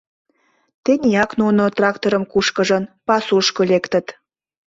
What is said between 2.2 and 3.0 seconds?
кушкыжын,